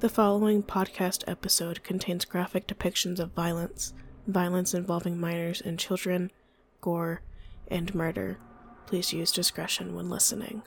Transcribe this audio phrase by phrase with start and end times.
[0.00, 3.94] The following podcast episode contains graphic depictions of violence,
[4.28, 6.30] violence involving minors and children,
[6.80, 7.22] gore,
[7.66, 8.38] and murder.
[8.86, 10.62] Please use discretion when listening.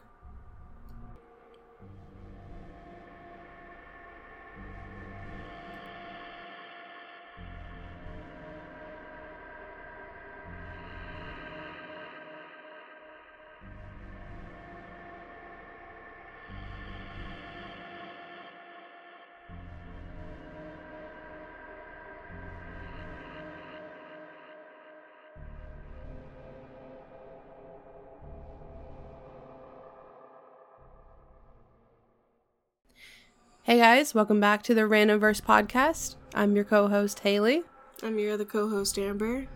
[33.71, 36.15] Hey guys, welcome back to the Randomverse podcast.
[36.35, 37.63] I'm your co-host Haley.
[38.03, 39.47] I'm your other co-host Amber.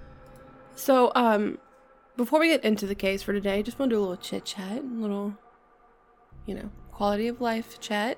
[0.73, 1.57] So, um,
[2.15, 4.45] before we get into the case for today, just want to do a little chit
[4.45, 5.33] chat, a little,
[6.45, 8.17] you know, quality of life chat.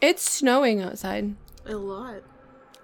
[0.00, 2.24] It's snowing outside, A lot.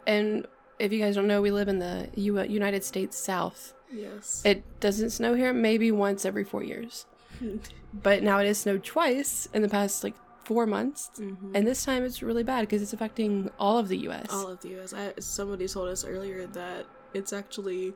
[0.06, 0.46] and
[0.78, 3.74] if you guys don't know, we live in the U- United States South.
[3.92, 4.42] Yes.
[4.44, 7.06] It doesn't snow here maybe once every four years,
[7.92, 10.14] but now it has snowed twice in the past like
[10.44, 11.52] four months, Mhm.
[11.54, 14.26] and this time it's really bad because it's affecting all of the U.S.
[14.30, 14.92] All of the U.S.
[14.92, 17.94] I, somebody told us earlier that it's actually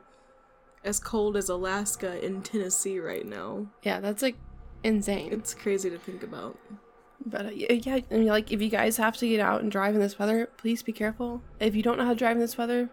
[0.83, 3.67] as cold as Alaska in Tennessee right now.
[3.83, 4.35] yeah, that's like
[4.83, 5.31] insane.
[5.33, 6.57] It's crazy to think about.
[7.25, 9.93] But uh, yeah, I mean, like if you guys have to get out and drive
[9.93, 11.41] in this weather, please be careful.
[11.59, 12.89] If you don't know how to drive in this weather,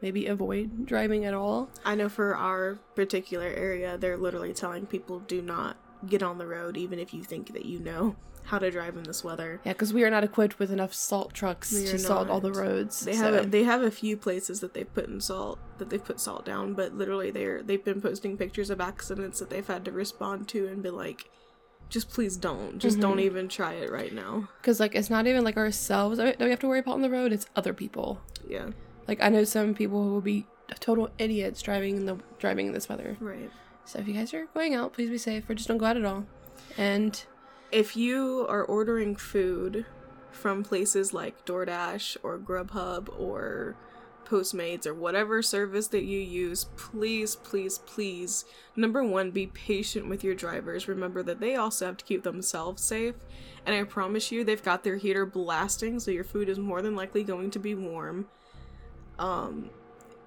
[0.00, 1.70] maybe avoid driving at all.
[1.84, 5.76] I know for our particular area, they're literally telling people do not
[6.08, 9.04] get on the road, even if you think that you know how to drive in
[9.04, 9.60] this weather.
[9.64, 12.52] Yeah, because we are not equipped with enough salt trucks to are salt all the
[12.52, 13.00] roads.
[13.04, 15.90] They so- have a, they have a few places that they've put in salt that
[15.90, 19.66] they've put salt down, but literally they're they've been posting pictures of accidents that they've
[19.66, 21.30] had to respond to and be like,
[21.88, 23.22] just please don't, just don't Mhm.
[23.22, 24.48] even try it right now.
[24.60, 27.10] Because like it's not even like ourselves that we have to worry about on the
[27.10, 27.32] road.
[27.32, 28.20] It's other people.
[28.48, 28.70] Yeah,
[29.06, 30.46] Like I know some people who will be
[30.80, 33.16] total idiots driving in the driving in this weather.
[33.20, 33.50] right.
[33.84, 35.96] So if you guys are going out, please be safe or just don't go out
[35.96, 36.24] at all.
[36.78, 37.22] And
[37.72, 39.86] If you are ordering food
[40.30, 43.76] from places like DoorDash or Grubhub or
[44.26, 48.44] Postmates or whatever service that you use, please, please, please,
[48.76, 50.86] number one, be patient with your drivers.
[50.86, 53.14] Remember that they also have to keep themselves safe.
[53.64, 56.94] And I promise you, they've got their heater blasting, so your food is more than
[56.94, 58.28] likely going to be warm.
[59.18, 59.70] Um,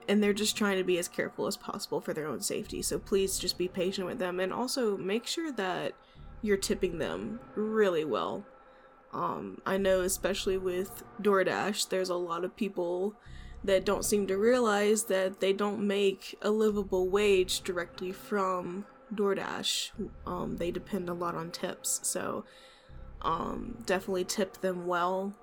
[0.07, 2.81] and they're just trying to be as careful as possible for their own safety.
[2.81, 5.93] So please just be patient with them and also make sure that
[6.45, 8.45] you're tipping them really well.
[9.13, 13.15] Um, I know, especially with DoorDash, there's a lot of people
[13.63, 19.91] that don't seem to realize that they don't make a livable wage directly from DoorDash.
[20.27, 22.45] Um, they depend a lot on tips, so
[23.21, 25.33] um, definitely tip them well.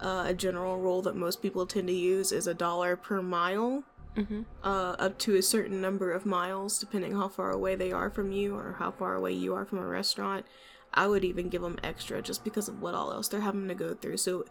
[0.00, 3.84] Uh, a general rule that most people tend to use is a dollar per mile
[4.16, 4.44] mhm.
[4.62, 8.32] uh, up to a certain number of miles, depending how far away they are from
[8.32, 10.46] you or how far away you are from a restaurant.
[10.92, 13.74] I would even give them extra just because of what all else they're having to
[13.74, 14.16] go through.
[14.16, 14.44] So,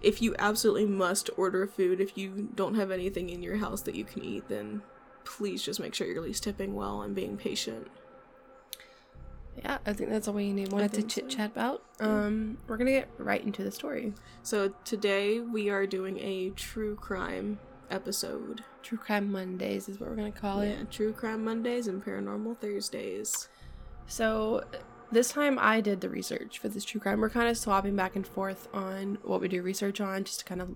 [0.00, 3.94] if you absolutely must order food, if you don't have anything in your house that
[3.94, 4.82] you can eat, then
[5.24, 7.88] please just make sure you're at least tipping well and being patient.
[9.56, 11.82] yeah, I think that's all we need wanted to chit chat about.
[12.00, 14.12] Um, we're gonna get right into the story.
[14.42, 17.58] So, today we are doing a true crime
[17.92, 18.64] episode.
[18.82, 20.90] True Crime Mondays is what we're gonna call it.
[20.90, 23.48] True Crime Mondays and Paranormal Thursdays.
[24.06, 24.64] So
[25.12, 27.20] this time I did the research for this true crime.
[27.20, 30.44] We're kind of swapping back and forth on what we do research on, just to
[30.44, 30.74] kind of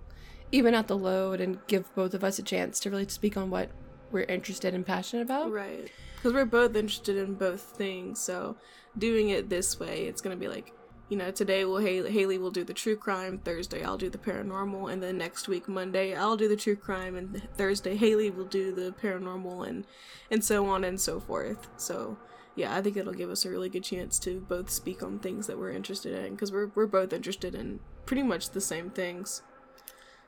[0.51, 3.49] even out the load and give both of us a chance to really speak on
[3.49, 3.69] what
[4.11, 5.51] we're interested and passionate about.
[5.51, 5.91] Right.
[6.15, 8.57] Because we're both interested in both things, so
[8.97, 10.71] doing it this way, it's gonna be like,
[11.09, 14.17] you know, today will Haley, Haley will do the true crime, Thursday I'll do the
[14.17, 18.45] paranormal, and then next week Monday I'll do the true crime, and Thursday Haley will
[18.45, 19.85] do the paranormal, and
[20.29, 21.67] and so on and so forth.
[21.77, 22.17] So
[22.55, 25.47] yeah, I think it'll give us a really good chance to both speak on things
[25.47, 29.41] that we're interested in, because we're we're both interested in pretty much the same things.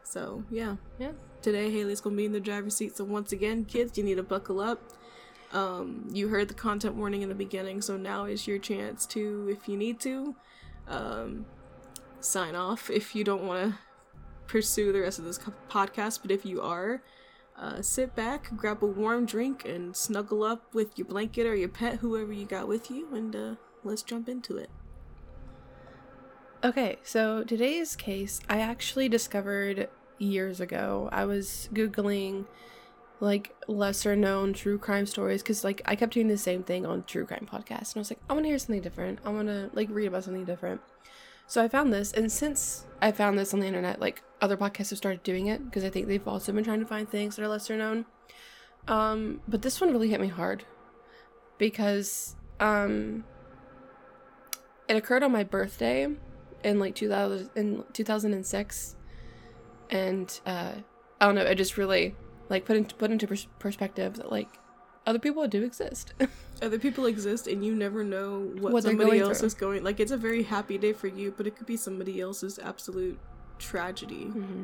[0.03, 1.11] So yeah, Yeah.
[1.41, 4.23] Today Haley's gonna be in the driver's seat, so once again, kids, you need to
[4.23, 4.81] buckle up.
[5.51, 9.47] Um, you heard the content warning in the beginning, so now is your chance to,
[9.49, 10.35] if you need to,
[10.89, 11.45] um,
[12.19, 13.79] sign off if you don't want to
[14.47, 15.39] pursue the rest of this
[15.69, 16.21] podcast.
[16.21, 17.01] But if you are,
[17.57, 21.69] uh, sit back, grab a warm drink, and snuggle up with your blanket or your
[21.69, 24.69] pet, whoever you got with you, and uh, let's jump into it.
[26.61, 29.87] Okay, so today's case I actually discovered
[30.17, 31.07] years ago.
[31.11, 32.47] I was googling
[33.19, 37.03] like lesser known true crime stories because like I kept doing the same thing on
[37.03, 39.19] true crime podcasts, and I was like, I want to hear something different.
[39.25, 40.81] I want to like read about something different.
[41.47, 44.91] So I found this, and since I found this on the internet, like other podcasts
[44.91, 47.43] have started doing it because I think they've also been trying to find things that
[47.43, 48.05] are lesser known.
[48.87, 50.63] Um, but this one really hit me hard
[51.57, 53.23] because um,
[54.87, 56.07] it occurred on my birthday
[56.63, 58.95] in like 2000 in 2006
[59.91, 60.73] and uh
[61.21, 62.15] i don't know it just really
[62.49, 64.49] like put into put into pers- perspective that like
[65.07, 66.13] other people do exist
[66.61, 69.47] Other people exist, and you never know what, What somebody going else through.
[69.47, 69.81] is going.
[69.81, 73.17] Like it's a very happy day for you, but it could be somebody else's absolute
[73.59, 74.25] tragedy.
[74.25, 74.63] hmm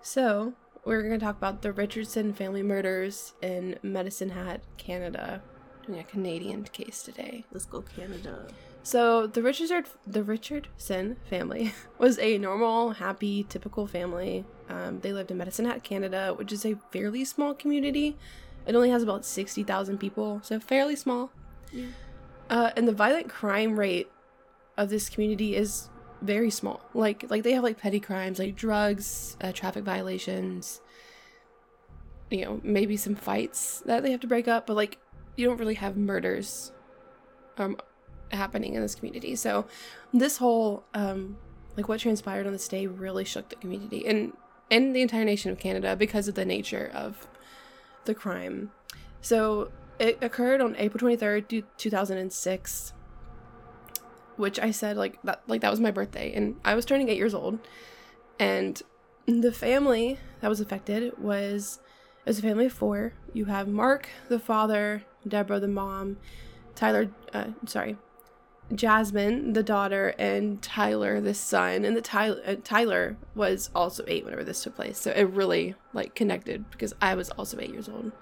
[0.00, 0.52] so
[0.84, 5.40] we're gonna talk about the richardson family murders in medicine hat canada
[5.86, 8.46] doing a canadian case today Let's go Canada.
[8.84, 14.44] So the Richard the Richardson family was a normal, happy, typical family.
[14.68, 18.16] Um, they lived in Medicine Hat, Canada, which is a fairly small community.
[18.66, 21.30] It only has about sixty thousand people, so fairly small.
[21.72, 21.86] Yeah.
[22.50, 24.10] Uh, and the violent crime rate
[24.76, 25.88] of this community is
[26.20, 26.82] very small.
[26.92, 30.82] Like like they have like petty crimes like drugs, uh, traffic violations.
[32.30, 34.98] You know, maybe some fights that they have to break up, but like
[35.36, 36.70] you don't really have murders.
[37.56, 37.78] Um,
[38.36, 39.36] happening in this community.
[39.36, 39.66] So
[40.12, 41.36] this whole um
[41.76, 44.32] like what transpired on this day really shook the community and
[44.70, 47.26] and the entire nation of Canada because of the nature of
[48.04, 48.70] the crime.
[49.20, 52.92] So it occurred on April 23rd, 2006,
[54.36, 57.16] which I said like that like that was my birthday and I was turning 8
[57.16, 57.58] years old.
[58.38, 58.82] And
[59.26, 61.78] the family that was affected was
[62.24, 63.12] it was a family of 4.
[63.32, 66.16] You have Mark, the father, Deborah, the mom,
[66.74, 67.96] Tyler, uh, sorry,
[68.72, 71.84] Jasmine, the daughter, and Tyler, the son.
[71.84, 75.74] And the Tyler, uh, Tyler was also eight whenever this took place, so it really
[75.92, 78.12] like connected because I was also eight years old.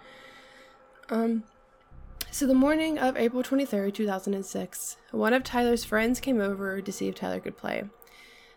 [1.11, 1.45] Um,
[2.31, 6.21] so the morning of April twenty third, two thousand and six, one of Tyler's friends
[6.21, 7.85] came over to see if Tyler could play.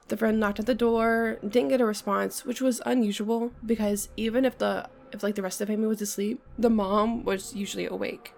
[0.08, 4.46] The friend knocked at the door, didn't get a response, which was unusual because even
[4.46, 7.86] if the if like the rest of the family was asleep, the mom was usually
[7.86, 8.34] awake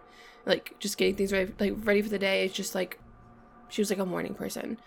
[0.47, 2.97] like just getting things ready like ready for the day it's just like
[3.69, 4.77] she was like a morning person.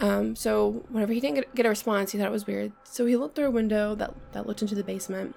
[0.00, 2.72] Um so whenever he didn't get, get a response he thought it was weird.
[2.84, 5.34] So he looked through a window that that looked into the basement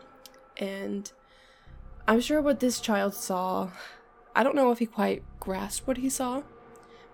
[0.60, 1.12] and
[2.08, 3.70] i'm sure what this child saw
[4.36, 6.44] i don't know if he quite grasped what he saw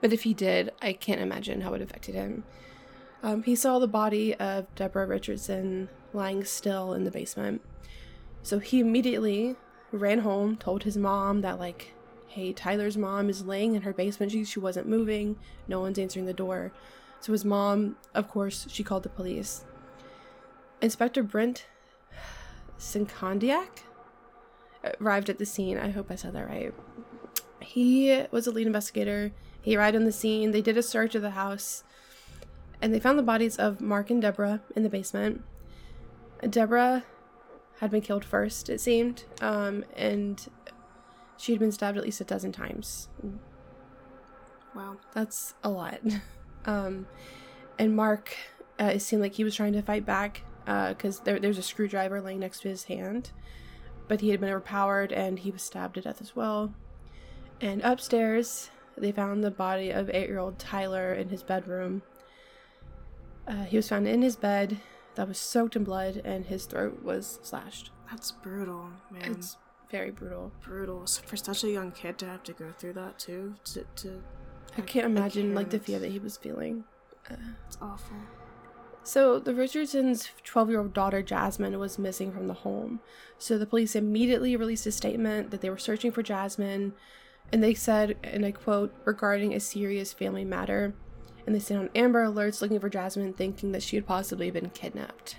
[0.01, 2.43] but if he did i can't imagine how it affected him.
[3.23, 7.61] Um, he saw the body of deborah richardson lying still in the basement.
[8.41, 9.55] So he immediately
[9.91, 11.93] ran home told his mom that like
[12.35, 14.29] hey, Tyler's mom is laying in her basement.
[14.33, 15.37] She, she wasn't moving.
[15.69, 16.73] No one's answering the door.
[17.21, 19.63] So his mom, of course, she called the police.
[20.81, 21.65] Inspector Brent
[22.77, 23.83] Secondiak
[24.99, 25.77] arrived at the scene.
[25.79, 26.73] I hope I said that right.
[27.61, 29.31] He was a lead investigator.
[29.61, 30.51] He arrived on the scene.
[30.51, 31.85] They did a search of the house
[32.81, 35.41] and they found the bodies of Mark and Deborah in the basement.
[36.49, 37.05] Deborah
[37.79, 40.49] had been killed first, it seemed, um, and
[41.37, 43.09] she had been stabbed at least a dozen times.
[44.75, 44.97] Wow.
[45.13, 45.99] That's a lot.
[46.67, 47.05] Um,
[47.77, 48.35] and Mark,
[48.79, 52.19] uh, it seemed like he was trying to fight back because there, there's a screwdriver
[52.21, 53.29] laying next to his hand,
[54.07, 56.73] but he had been overpowered and he was stabbed to death as well.
[57.61, 62.01] And upstairs, they found the body of eight year old Tyler in his bedroom.
[63.47, 64.79] Uh, he was found in his bed
[65.15, 67.91] that was soaked in blood and his throat was slashed.
[68.09, 69.33] That's brutal, man.
[69.33, 69.57] It's
[69.95, 70.51] very brutal.
[70.61, 73.55] brutal for such a young kid to have to go through that too.
[73.73, 74.21] To, to
[74.77, 75.85] I can't imagine like the can't.
[75.85, 76.83] fear that he was feeling.
[77.67, 78.17] it's awful.
[79.03, 82.99] So the Richardsons' 12-year-old daughter Jasmine was missing from the home.
[83.37, 86.93] So the police immediately released a statement that they were searching for Jasmine,
[87.53, 90.95] and they said, and I quote, regarding a serious family matter,
[91.45, 94.71] and they sent on Amber Alerts looking for Jasmine, thinking that she had possibly been
[94.71, 95.35] kidnapped.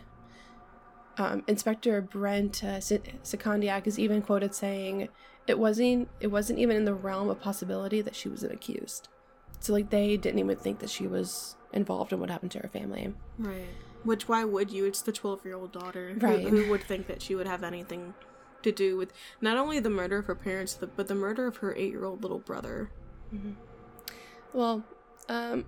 [1.19, 5.09] Um, Inspector Brent uh, S- is even quoted saying,
[5.47, 6.09] "It wasn't.
[6.21, 9.09] It wasn't even in the realm of possibility that she was an accused."
[9.61, 12.69] So like they didn't even think that she was involved in what happened to her
[12.69, 13.15] family.
[13.39, 13.69] Right.
[14.05, 14.85] Which why would you?
[14.85, 16.15] It's the twelve-year-old daughter.
[16.19, 16.47] Right.
[16.47, 18.15] Who, would think that she would have anything
[18.63, 21.75] to do with not only the murder of her parents, but the murder of her
[21.75, 22.91] eight-year-old little brother?
[24.53, 24.85] Well,
[25.29, 25.65] um,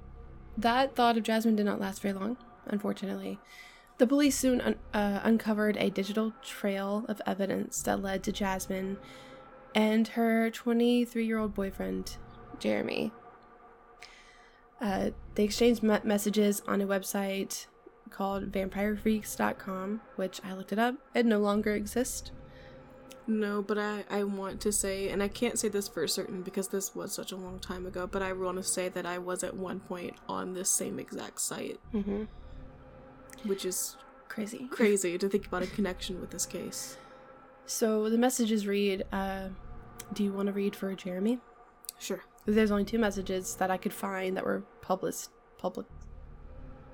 [0.57, 2.37] that thought of Jasmine did not last very long,
[2.67, 3.39] unfortunately.
[3.99, 8.97] The police soon un- uh, uncovered a digital trail of evidence that led to Jasmine
[9.75, 12.17] and her 23 year old boyfriend,
[12.61, 13.13] Jeremy.
[14.81, 17.67] Uh, they exchanged me- messages on a website
[18.11, 20.95] called vampirefreaks.com, which I looked it up.
[21.15, 22.31] It no longer exists.
[23.27, 26.69] No, but I, I want to say, and I can't say this for certain because
[26.69, 29.45] this was such a long time ago, but I want to say that I was
[29.45, 32.25] at one point on this same exact site, Mm-hmm.
[33.45, 33.97] Which is
[34.29, 34.67] Crazy.
[34.71, 36.97] crazy to think about a connection with this case.
[37.67, 39.49] So the messages read, uh,
[40.13, 41.39] do you want to read for Jeremy?
[41.99, 42.23] Sure.
[42.47, 45.29] There's only two messages that I could find that were published,
[45.59, 45.87] public,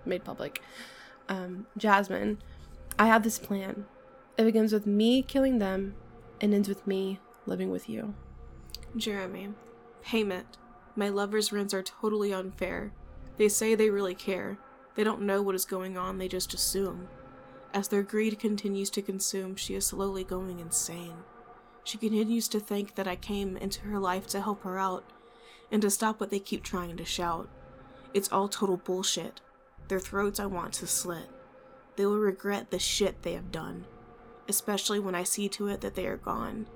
[0.05, 0.63] made public.
[1.29, 2.39] Um, Jasmine,
[2.99, 3.87] I have this plan.
[4.37, 5.95] It begins with me killing them
[6.41, 8.15] and ends with me living with you.
[8.97, 9.51] Jeremy,
[10.03, 10.57] payment.
[10.97, 12.93] My lover's rents are totally unfair.
[13.37, 14.59] They say they really care.
[14.95, 17.09] They don't know what is going on, they just assume.
[17.73, 21.17] As their greed continues to consume, she is slowly going insane.
[21.83, 25.05] She continues to think that I came into her life to help her out
[25.71, 27.49] and to stop what they keep trying to shout.
[28.15, 29.41] It's all total bullshit.
[29.89, 31.29] Their throats I want to slit.
[31.97, 33.85] They will regret the shit they have done,
[34.49, 36.67] especially when I see to it that they are gone.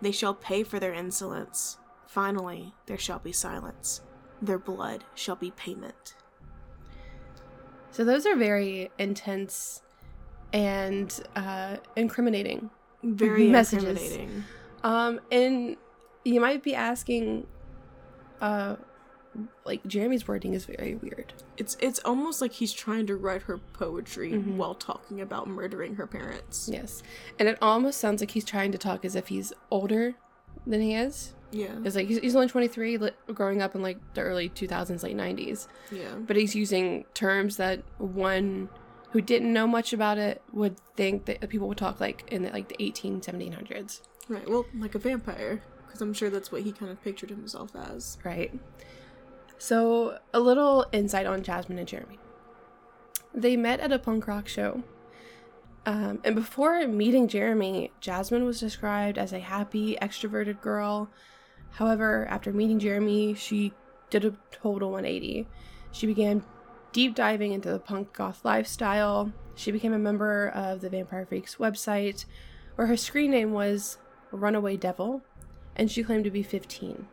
[0.00, 1.78] They shall pay for their insolence.
[2.06, 4.00] Finally, there shall be silence.
[4.40, 6.14] Their blood shall be payment.
[7.96, 9.80] So those are very intense
[10.52, 12.68] and uh, incriminating.
[13.02, 13.84] Very Messages.
[13.88, 14.44] incriminating.
[14.84, 15.76] Um, and
[16.22, 17.46] you might be asking,
[18.42, 18.76] uh,
[19.64, 21.32] like Jeremy's wording is very weird.
[21.56, 24.56] It's it's almost like he's trying to write her poetry Mhm.
[24.56, 26.68] while talking about murdering her parents.
[26.70, 27.02] Yes,
[27.38, 30.16] and it almost sounds like he's trying to talk as if he's older
[30.66, 31.32] than he is.
[31.52, 31.74] Yeah.
[31.84, 35.16] It's like he's, he's only 23, li- growing up in like the early 2000s, late
[35.16, 35.68] 90s.
[35.90, 36.14] Yeah.
[36.18, 38.68] But he's using terms that one
[39.10, 42.50] who didn't know much about it would think that people would talk like in the,
[42.50, 44.00] like the 18, 1700s.
[44.28, 44.48] Right.
[44.48, 48.18] Well, like a vampire, because I'm sure that's what he kind of pictured himself as.
[48.24, 48.52] Right.
[49.58, 52.18] So, a little insight on Jasmine and Jeremy.
[53.32, 54.82] They met at a punk rock show.
[55.86, 61.08] Um, and before meeting Jeremy, Jasmine was described as a happy, extroverted girl.
[61.72, 63.72] However, after meeting Jeremy, she
[64.10, 65.46] did a total 180.
[65.92, 66.42] She began
[66.92, 69.32] deep diving into the punk goth lifestyle.
[69.54, 72.24] She became a member of the Vampire Freaks website,
[72.76, 73.98] where her screen name was
[74.30, 75.22] Runaway Devil,
[75.74, 77.06] and she claimed to be 15.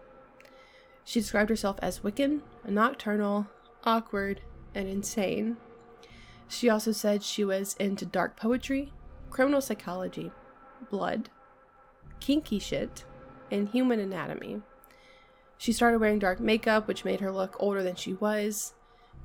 [1.03, 3.47] She described herself as Wiccan, nocturnal,
[3.83, 4.41] awkward,
[4.73, 5.57] and insane.
[6.47, 8.93] She also said she was into dark poetry,
[9.29, 10.31] criminal psychology,
[10.89, 11.29] blood,
[12.19, 13.05] kinky shit,
[13.53, 14.61] and human anatomy.
[15.57, 18.73] She started wearing dark makeup, which made her look older than she was.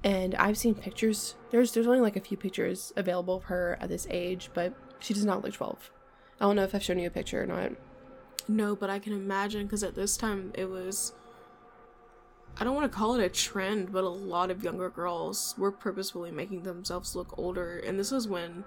[0.04, 1.34] And I've seen pictures.
[1.50, 5.14] There's there's only like a few pictures available of her at this age, but she
[5.14, 5.90] does not look 12.
[6.40, 7.72] I don't know if I've shown you a picture or not.
[8.46, 11.14] No, but I can imagine because at this time it was.
[12.60, 15.70] I don't want to call it a trend, but a lot of younger girls were
[15.70, 18.64] purposefully making themselves look older, and this was when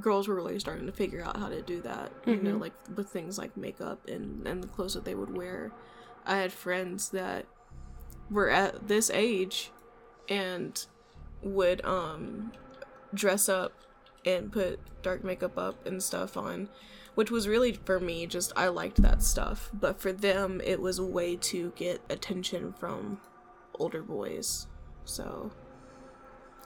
[0.00, 2.12] girls were really starting to figure out how to do that.
[2.26, 2.60] You know, Mhm.
[2.60, 5.72] like with things like makeup and and the clothes that they would wear.
[6.24, 7.46] I had friends that
[8.30, 9.70] were at this age
[10.28, 10.86] and
[11.42, 12.52] would um
[13.12, 13.72] dress up
[14.24, 16.68] and put dark makeup up and stuff on
[17.14, 20.98] which was really for me just I liked that stuff, but for them it was
[20.98, 23.20] a way to get attention from
[23.74, 24.66] older boys.
[25.04, 25.50] So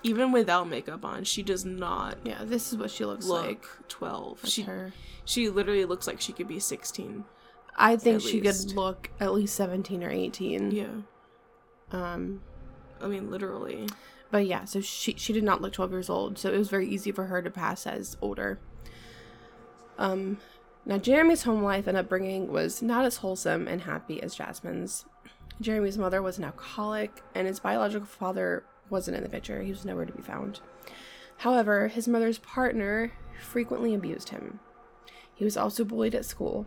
[0.09, 3.67] even without makeup on, she does not Yeah, this is what she looks look like.
[3.89, 4.41] 12.
[4.43, 4.93] That's She her.
[5.25, 7.25] she literally looks like she could be 16.
[7.77, 8.69] I think she least.
[8.69, 10.71] could look at least 17 or 18.
[10.71, 10.87] Yeah.
[11.93, 12.41] Um
[13.01, 13.87] I mean literally.
[14.31, 16.89] but yeah, so she she did not look 12 years old, so it was very
[16.89, 18.59] easy for her to pass as older.
[19.99, 20.39] Um
[20.85, 25.05] now Jeremy's home life and upbringing was not as wholesome and happy as Jasmine's.
[25.61, 29.63] Jeremy's mother was an alcoholic and his biological father wasn't in the picture.
[29.63, 30.61] He was nowhere to be found.
[31.39, 34.61] However, his mother's partner frequently abused him.
[35.35, 36.67] He was also bullied at school.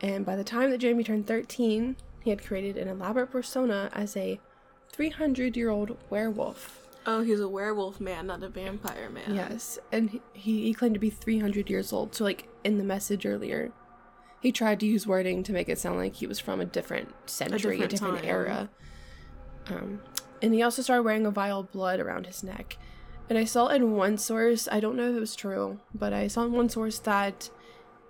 [0.00, 4.16] And by the time that Jeremy turned 13, he had created an elaborate persona as
[4.16, 4.40] a
[4.92, 6.86] 300 year old werewolf.
[7.06, 9.34] Oh, he's a werewolf man, not a vampire man.
[9.34, 12.16] Yes, and he, he, claimed to be 300 years old.
[12.16, 13.70] So, like in the message earlier,
[14.40, 17.14] he tried to use wording to make it sound like he was from a different
[17.30, 18.70] century, a different different, era.
[19.68, 20.00] Um,
[20.42, 22.76] and he also started wearing a vial of blood around his neck.
[23.28, 26.28] And I saw in one source, I don't know if it was true, but I
[26.28, 27.50] saw in one source that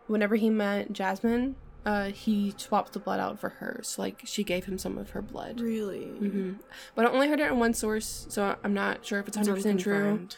[0.06, 1.56] whenever he met Jasmine,
[1.86, 3.80] uh, he swapped the blood out for her.
[3.82, 5.60] So, like, she gave him some of her blood.
[5.60, 6.04] Really?
[6.04, 6.54] hmm
[6.94, 9.48] But I only heard it in one source, so I'm not sure if it's It's
[9.48, 10.28] 100% true.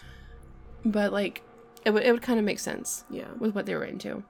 [0.85, 1.43] But, like,
[1.85, 3.29] it would, it would kind of make sense Yeah.
[3.39, 4.23] with what they were into.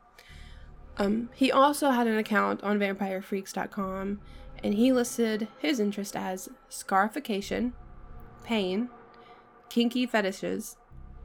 [0.97, 4.21] Um, he also had an account on vampirefreaks.com,
[4.63, 7.73] and he listed his interest as scarification,
[8.45, 8.89] pain,
[9.69, 10.77] kinky fetishes,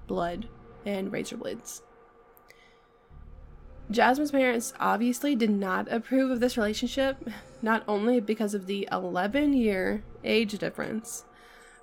[0.07, 0.47] blood,
[0.85, 1.81] and razor blades.
[3.91, 7.29] Jasmine's parents obviously did not approve of this relationship,
[7.61, 11.25] not only because of the 11 year age difference,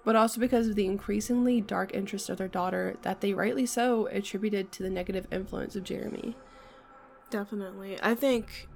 [0.05, 4.07] but also because of the increasingly dark interest of their daughter that they rightly so
[4.07, 6.35] attributed to the negative influence of Jeremy.
[7.29, 7.99] Definitely.
[8.03, 8.67] I think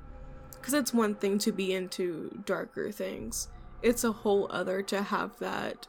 [0.57, 3.49] because it's one thing to be into darker things,
[3.83, 5.87] it's a whole other to have that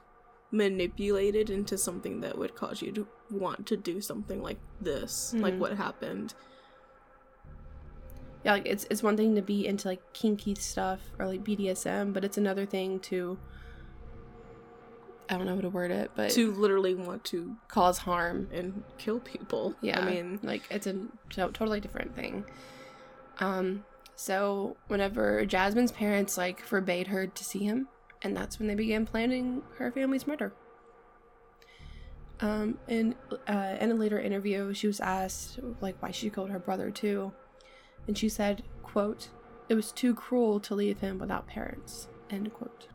[0.52, 5.54] manipulated into something that would cause you to want to do something like this, like
[5.56, 5.60] Mhm.
[5.60, 6.34] what happened.
[8.44, 12.14] Yeah, like it's it's one thing to be into like kinky stuff or like BDSM,
[12.14, 13.38] but it's another thing to
[15.28, 18.48] I don't know how to word it, but To literally want to cause harm.
[18.54, 19.74] and kill people.
[19.82, 22.46] Yeah, I mean, like it's a totally different thing.
[23.40, 23.84] Um,
[24.16, 27.88] so whenever Jasmine's parents like forbade her to see him,
[28.22, 30.54] and that's when they began planning her family's murder.
[32.40, 33.16] Um, in
[33.48, 37.34] uh, in a later interview, she was asked like why she killed her brother too,
[38.08, 39.30] and she said, "quote
[39.70, 42.88] It was too cruel to leave him without parents." End quote.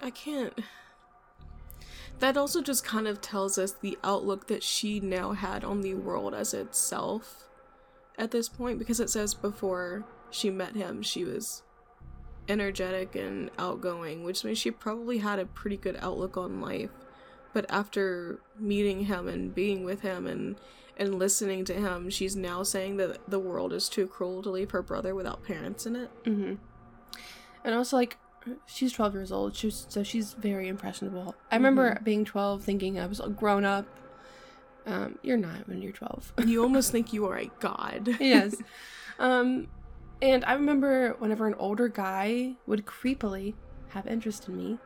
[0.00, 0.58] I can't.
[2.18, 5.94] That also just kind of tells us the outlook that she now had on the
[5.94, 7.48] world as itself
[8.18, 11.62] at this point because it says before she met him she was
[12.48, 16.90] energetic and outgoing, which means she probably had a pretty good outlook on life.
[17.52, 20.56] But after meeting him and being with him and
[20.96, 24.70] and listening to him, she's now saying that the world is too cruel to leave
[24.72, 26.10] her brother without parents in it.
[26.24, 26.54] Mm-hmm.
[27.64, 28.18] And also, like,
[28.66, 31.34] she's 12 years old, she's, so she's very impressionable.
[31.50, 33.86] I remember being 12 thinking I was grown up.
[34.86, 36.32] Um, you're not when you're 12.
[36.46, 38.08] You almost think you are a god.
[38.20, 38.56] yes.
[39.18, 39.68] Um,
[40.20, 43.54] and I remember whenever an older guy would creepily
[43.88, 44.78] have interest in me,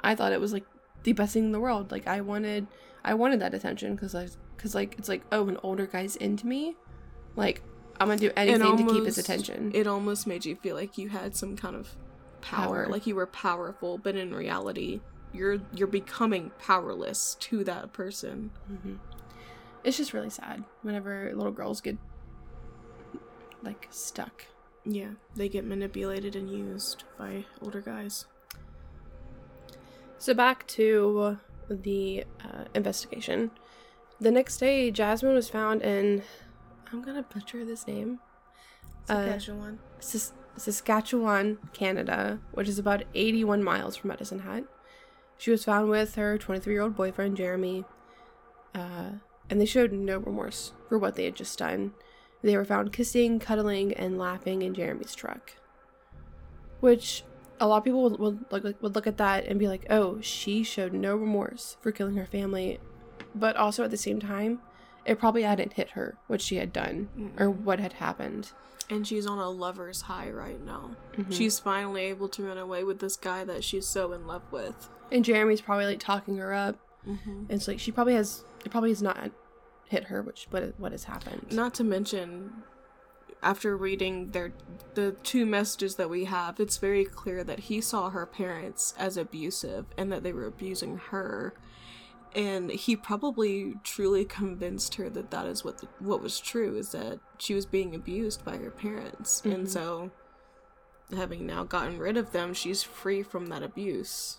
[0.00, 0.64] I thought it was like
[1.02, 1.90] the best thing in the world.
[1.90, 2.66] Like I wanted,
[3.04, 6.46] I wanted that attention because I, because like it's like oh, an older guy's into
[6.46, 6.76] me,
[7.36, 7.62] like
[8.00, 9.72] I'm gonna do anything to keep his attention.
[9.74, 11.94] It almost made you feel like you had some kind of
[12.40, 12.86] power, Power.
[12.88, 15.00] like you were powerful, but in reality,
[15.32, 18.50] you're you're becoming powerless to that person.
[18.66, 18.94] hmm
[19.82, 21.96] It's just really sad whenever little girls get
[23.62, 24.46] like stuck.
[24.84, 28.26] Yeah, they get manipulated and used by older guys.
[30.18, 33.50] So back to the uh, investigation.
[34.20, 36.22] The next day, Jasmine was found in.
[36.92, 38.20] I'm gonna butcher this name.
[39.08, 39.78] Uh, Saskatchewan.
[40.56, 44.64] Saskatchewan, Canada, which is about 81 miles from Medicine Hat.
[45.38, 47.84] She was found with her 23 year old boyfriend, Jeremy,
[48.74, 49.12] uh,
[49.50, 51.92] and they showed no remorse for what they had just done.
[52.42, 55.52] They were found kissing, cuddling, and laughing in Jeremy's truck.
[56.80, 57.24] Which
[57.60, 60.20] a lot of people would, would, look, would look at that and be like, oh,
[60.20, 62.78] she showed no remorse for killing her family.
[63.34, 64.60] But also at the same time,
[65.04, 68.52] it probably hadn't hit her what she had done or what had happened.
[68.88, 70.96] And she's on a lover's high right now.
[71.16, 71.32] Mhm.
[71.32, 74.88] She's finally able to run away with this guy that she's so in love with.
[75.12, 76.76] And Jeremy's probably like talking her up,
[77.08, 77.30] Mm-hmm.
[77.30, 79.30] and it's like she probably has it probably has not
[79.90, 81.46] hit her, which what what has happened.
[81.50, 82.62] Not to mention,
[83.42, 84.52] after reading their
[84.94, 89.16] the two messages that we have, it's very clear that he saw her parents as
[89.16, 91.54] abusive and that they were abusing her,
[92.36, 96.92] and he probably truly convinced her that that is what the, what was true is
[96.92, 99.54] that she was being abused by her parents, Mhm.
[99.54, 100.10] and so
[101.16, 104.36] having now gotten rid of them, she's free from that abuse.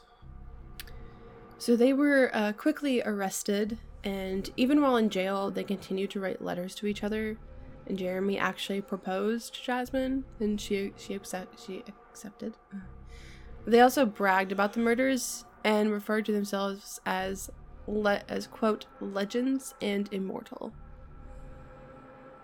[1.57, 6.41] So they were uh, quickly arrested, and even while in jail, they continued to write
[6.41, 7.37] letters to each other.
[7.87, 12.55] And Jeremy actually proposed to Jasmine, and she she accept, she accepted.
[13.65, 17.49] They also bragged about the murders and referred to themselves as
[17.87, 20.73] le- as quote legends and immortal.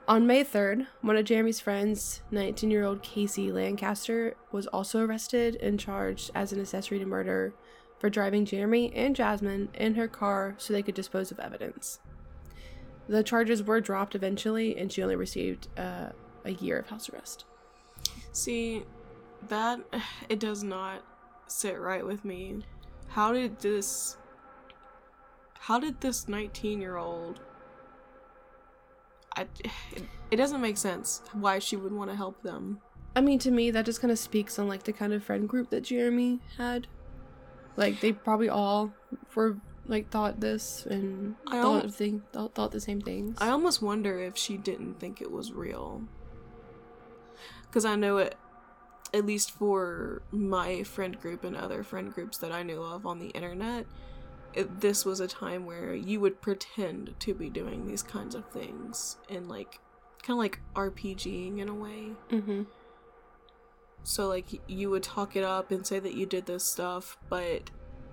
[0.08, 5.58] On May 3rd, one of Jeremy's friends, 19 year old Casey Lancaster, was also arrested
[5.58, 7.54] and charged as an accessory to murder
[8.00, 12.00] for driving Jeremy and Jasmine in her car so they could dispose of evidence.
[13.08, 16.10] The charges were dropped eventually, and she only received uh,
[16.44, 17.46] a year of house arrest.
[18.32, 18.84] See,
[19.48, 19.80] that
[20.30, 21.04] it does not
[21.48, 22.64] sit right with me.
[23.08, 24.18] How did this
[25.60, 27.40] how did this 19-year-old
[29.36, 29.42] I
[29.96, 32.80] it, it doesn't make sense why she would want to help them.
[33.16, 35.48] I mean, to me, that just kind of speaks on like the kind of friend
[35.48, 36.88] group that Jeremy had.
[37.78, 38.92] Like they probably all
[39.36, 43.38] were like thought this and I thought al- thing thought, thought the same things.
[43.40, 46.02] I almost wonder if she didn't think it was real.
[47.72, 48.36] Cuz I know it
[49.14, 53.20] at least for my friend group and other friend groups that I knew of on
[53.20, 53.86] the internet,
[54.54, 58.46] it, this was a time where you would pretend to be doing these kinds of
[58.50, 59.80] things and like
[60.24, 62.12] kind of like RPGing in a way.
[62.32, 62.64] Mm-hmm.
[64.08, 67.70] So like you would talk it up and say that you did this stuff, but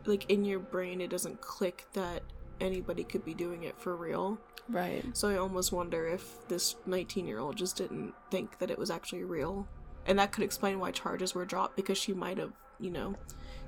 [0.07, 2.25] like in your brain it doesn't click that
[2.61, 4.37] anybody could be doing it for real.
[4.69, 5.05] Right.
[5.17, 9.69] So I almost wonder if this 19-year-old just didn't think that it was actually real.
[10.05, 13.15] And that could explain why charges were dropped because she might have, you know,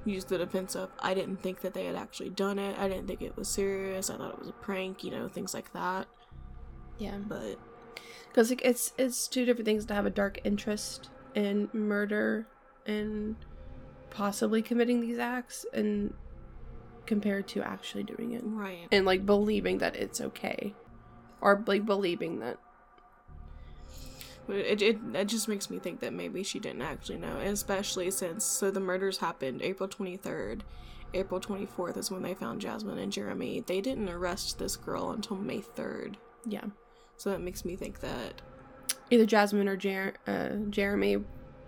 [0.05, 2.77] used the defense of I didn't think that they had actually done it.
[2.77, 4.11] I didn't think it was serious.
[4.11, 6.09] I thought it was a prank, you know, things like that.
[6.99, 7.19] Yeah.
[7.19, 7.57] But
[8.29, 12.49] Because like it's it's two different things to have a dark interest in murder
[12.87, 13.37] and
[14.11, 16.15] possibly committing these acts, and
[17.05, 18.89] compared to actually doing it right.
[18.91, 20.75] and like believing that it's okay,
[21.41, 22.59] or like believing that.
[24.49, 28.45] It, it, it just makes me think that maybe she didn't actually know, especially since
[28.45, 30.61] so the murders happened April 23rd.
[31.15, 33.65] April 24th is when they found Jasmine and Jeremy.
[33.67, 36.15] They didn't arrest this girl until May 3rd.
[36.45, 36.65] Yeah.
[37.17, 38.43] So that makes me think that
[39.11, 41.19] Either Jasmine or Jer- uh, Jeremy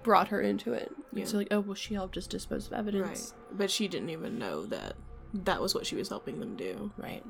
[0.03, 0.93] brought her into it.
[1.13, 1.25] Yeah.
[1.25, 3.33] So like, oh well, she helped us dispose of evidence.
[3.49, 4.95] right, but she didn't even know that
[5.33, 6.91] that was what she was helping them do.
[6.97, 7.25] Right.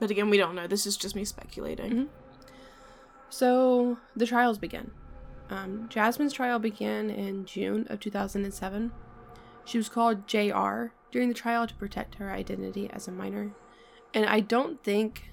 [0.00, 0.66] But again, we don't know.
[0.66, 1.92] This is just me speculating.
[1.92, 2.08] Mhm.
[3.30, 4.90] So the trials began.
[5.50, 8.92] Um, Jasmine's trial began in June of 2007.
[9.64, 13.52] She was called JR during the trial to protect her identity as a minor.
[14.12, 15.30] And I don't think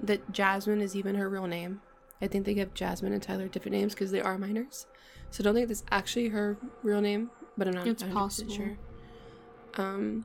[0.00, 1.82] that Jasmine is even her real name.
[2.22, 4.86] I think they give Jasmine and Tyler different names because they are minors.
[5.30, 8.52] So I don't think that's actually her real name, but I'm not It's 100% possible.
[8.52, 8.78] sure.
[9.74, 10.24] Um,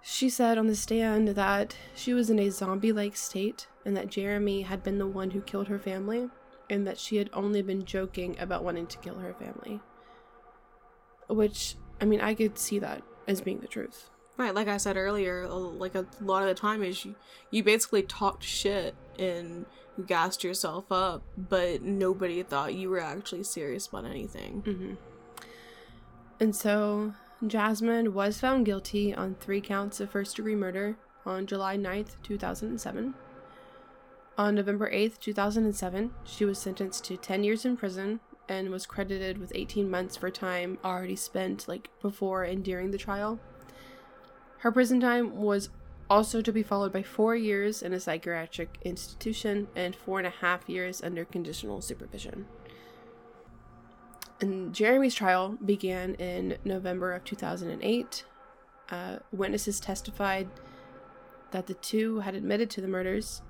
[0.00, 4.08] she said on the stand that she was in a zombie like state and that
[4.08, 6.28] Jeremy had been the one who killed her family
[6.70, 9.80] and that she had only been joking about wanting to kill her family.
[11.28, 14.10] Which, I mean, I could see that as being the truth.
[14.36, 17.14] Right, like I said earlier, like a lot of the time is you,
[17.50, 19.66] you basically talked shit and
[20.06, 24.62] gassed yourself up, but nobody thought you were actually serious about anything.
[24.62, 24.94] Mm-hmm.
[26.40, 27.14] And so
[27.46, 33.14] Jasmine was found guilty on three counts of first degree murder on July 9th, 2007.
[34.38, 39.38] On November 8th, 2007, she was sentenced to 10 years in prison and was credited
[39.38, 43.38] with 18 months for time already spent like before and during the trial.
[44.62, 45.70] Her prison time was
[46.08, 50.30] also to be followed by four years in a psychiatric institution and four and a
[50.30, 52.46] half years under conditional supervision.
[54.40, 58.24] And Jeremy's trial began in November of 2008.
[58.88, 60.48] Uh, witnesses testified
[61.50, 63.42] that the two had admitted to the murders,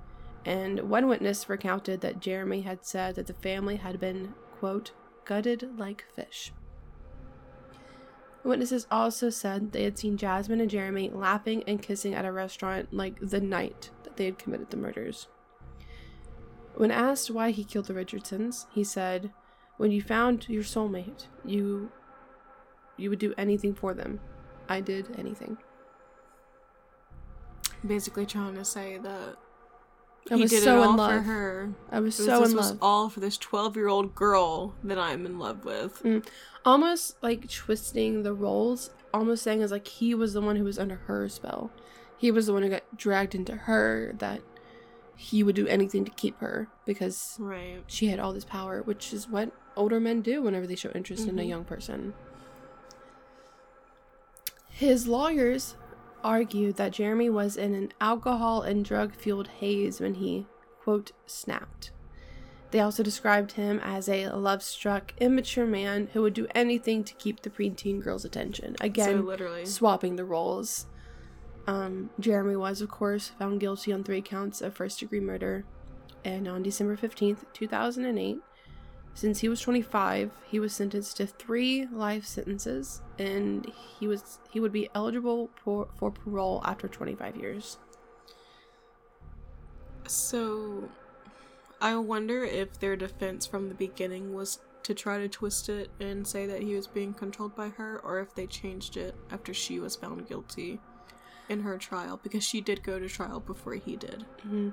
[0.45, 4.93] and one witness recounted that Jeremy had said that the family had been, quote,
[5.25, 6.51] gutted like fish.
[8.43, 12.93] Witnesses also said they had seen Jasmine and Jeremy laughing and kissing at a restaurant
[12.93, 15.27] like the night that they had committed the murders.
[16.75, 19.31] When asked why he killed the Richardsons, he said,
[19.77, 21.91] "When you found your soulmate, you
[22.97, 24.19] you would do anything for them.
[24.67, 25.57] I did anything."
[27.85, 29.37] Basically, trying to say that
[30.31, 31.11] I he was did so it all in love.
[31.11, 31.73] for her.
[31.91, 32.77] I was so this in was love.
[32.81, 36.05] all for this twelve-year-old girl that I'm in love with.
[36.65, 40.79] almost like twisting the roles, almost saying as like he was the one who was
[40.79, 41.71] under her spell.
[42.17, 44.41] He was the one who got dragged into her that
[45.15, 47.83] he would do anything to keep her because Right.
[47.87, 51.27] she had all this power, which is what older men do whenever they show interest
[51.27, 51.47] in a Mhm.
[51.49, 52.13] young person.
[54.69, 55.75] His lawyers
[56.23, 60.45] argued that Jeremy was in an alcohol and drug fueled haze when he,
[60.81, 61.91] quote, snapped.
[62.71, 67.13] They also described him as a love struck, immature man who would do anything to
[67.13, 68.75] keep the preteen girl's attention.
[68.79, 69.63] so Again, literally.
[69.65, 70.87] swapping the roles.
[71.67, 75.65] Um, Jeremy was, of course, found guilty on three counts of first degree murder.
[76.25, 78.39] And on December 15th, 2008,
[79.13, 84.59] since he was 25, he was sentenced to three life sentences, and he was he
[84.59, 87.77] would be eligible for, for parole after 25 years.
[90.07, 90.89] So,
[91.79, 96.27] I wonder if their defense from the beginning was to try to twist it and
[96.27, 99.79] say that he was being controlled by her, or if they changed it after she
[99.79, 100.79] was found guilty
[101.47, 104.25] in her trial, because she did go to trial before he did.
[104.41, 104.69] hmm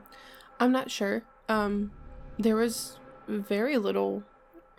[0.58, 1.22] I'm not sure.
[1.48, 1.92] Um,
[2.38, 2.98] there was
[3.28, 4.24] very little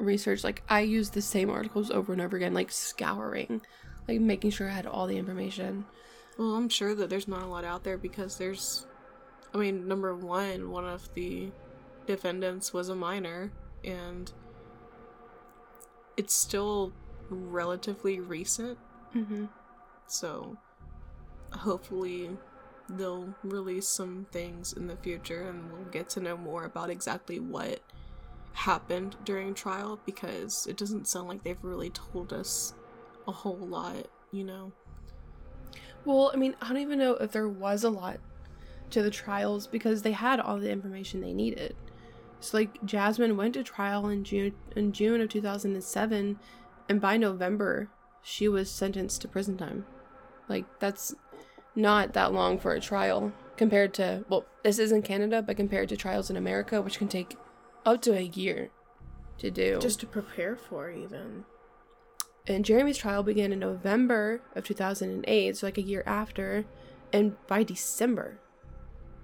[0.02, 0.44] research.
[0.44, 3.62] Like I used the same articles over and over again, like scouring,
[4.08, 5.86] like making sure I had all the information.
[6.38, 8.86] Well, I'm sure that there's not a lot out there because there's,
[9.54, 11.52] I mean, number one, one of the
[12.08, 13.52] defendants was a minor,
[13.84, 14.32] and
[16.18, 16.94] it's still
[17.30, 18.78] relatively recent,
[19.16, 19.46] Mm-hmm.
[20.08, 20.56] so
[21.52, 22.30] hopefully
[22.90, 27.40] they'll release some things in the future and we'll get to know more about exactly
[27.40, 27.82] what
[28.54, 32.74] happened during trial because it doesn't sound like they've really told us
[33.28, 34.72] a whole lot, you know.
[36.06, 38.20] Well, I mean, I don't even know if there was a lot
[38.92, 41.76] to the trials because they had all the information they needed.
[42.40, 46.40] So like Jasmine went to trial in June in June of 2007
[46.90, 47.90] and by November
[48.24, 49.86] she was sentenced to prison time.
[50.50, 51.16] Like that's
[51.76, 55.90] not that long for a trial compared to well, this is in Canada, but compared
[55.90, 57.38] to trials in America which can take
[57.86, 58.70] up to a year
[59.40, 59.80] to do.
[59.80, 61.46] Just to prepare for even.
[62.48, 66.66] And Jeremy's trial began in November of 2008, so like a year after,
[67.14, 68.40] and by December,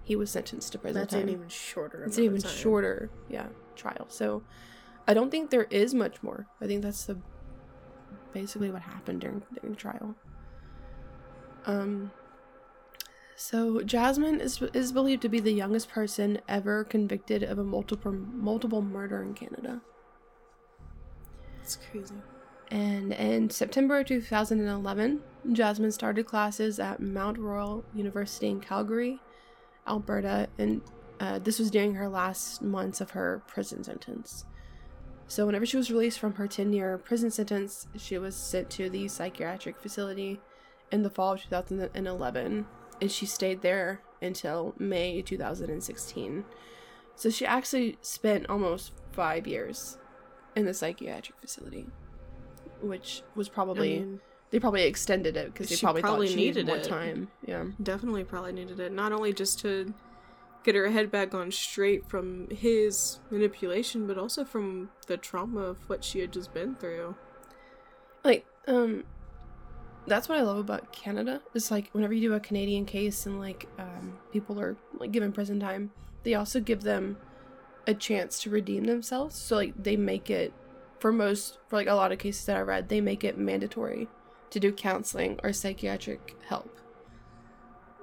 [0.03, 1.23] he was sentenced to prison That's time.
[1.23, 2.03] an even shorter.
[2.05, 2.51] it's an even time.
[2.51, 4.05] shorter, yeah, trial.
[4.09, 4.43] So,
[5.07, 6.45] I don't think there is much more.
[6.61, 7.17] I think that's the
[8.33, 10.15] basically what happened during during the trial.
[11.65, 12.11] Um.
[13.39, 18.11] So Jasmine is is believed to be the youngest person ever convicted of a multiple
[18.11, 19.79] multiple murder in Canada.
[21.59, 22.15] That's crazy.
[22.71, 25.21] And in September 2011,
[25.53, 29.19] Jasmine started classes at Mount Royal University in Calgary,
[29.87, 30.81] Alberta, and
[31.19, 34.45] uh, this was during her last months of her prison sentence.
[35.27, 38.89] So, whenever she was released from her 10 year prison sentence, she was sent to
[38.89, 40.39] the psychiatric facility
[40.91, 42.65] in the fall of 2011,
[43.01, 46.45] and she stayed there until May 2016.
[47.15, 49.97] So, she actually spent almost five years
[50.55, 51.87] in the psychiatric facility
[52.81, 56.37] which was probably I mean, they probably extended it because they probably, probably thought she
[56.37, 56.83] needed needed more it.
[56.83, 57.29] time.
[57.45, 58.91] Yeah, definitely probably needed it.
[58.91, 59.93] Not only just to
[60.63, 65.77] get her head back on straight from his manipulation, but also from the trauma of
[65.89, 67.15] what she had just been through.
[68.23, 69.03] like um,
[70.07, 71.41] that's what I love about Canada.
[71.53, 75.31] Is like whenever you do a Canadian case and like um, people are like given
[75.31, 75.91] prison time,
[76.23, 77.17] they also give them
[77.85, 79.35] a chance to redeem themselves.
[79.35, 80.53] So like they make it
[80.99, 84.07] for most for like a lot of cases that I read, they make it mandatory
[84.49, 86.73] to do counseling or psychiatric help.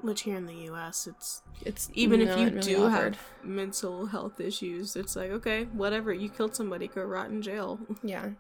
[0.03, 3.17] Which here in the U.S., it's It's even if you really do offered.
[3.17, 6.13] have mental health issues, it's like okay, whatever.
[6.13, 7.79] You killed somebody, go rot in jail.
[8.03, 8.31] Yeah.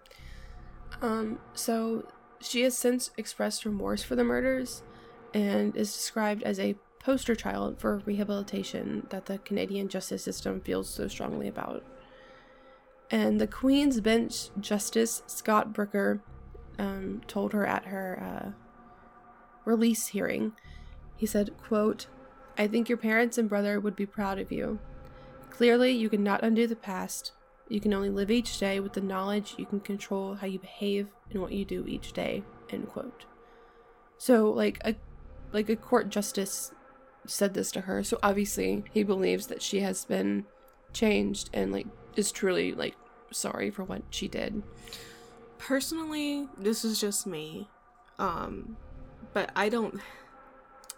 [1.00, 2.06] Um, so
[2.40, 4.82] she has since expressed remorse for the murders
[5.32, 10.88] and is described as a poster child for rehabilitation that the Canadian justice system feels
[10.88, 11.84] so strongly about.
[13.10, 16.22] And the Queen's Bench Justice Scott Brooker
[16.78, 18.50] um, told her at her uh,
[19.64, 20.52] release hearing,
[21.16, 22.06] he said, quote,
[22.56, 24.78] I think your parents and brother would be proud of you.
[25.50, 27.32] Clearly, you cannot undo the past.
[27.68, 31.08] You can only live each day with the knowledge you can control how you behave
[31.30, 32.42] and what you do each day.
[32.70, 33.24] End quote.
[34.18, 34.94] So, like a
[35.52, 36.72] like a court justice
[37.26, 38.02] said this to her.
[38.02, 40.44] So obviously, he believes that she has been
[40.92, 42.96] changed and like is truly like
[43.30, 44.62] sorry for what she did.
[45.58, 47.68] Personally, this is just me,
[48.18, 48.76] um,
[49.32, 50.00] but I don't.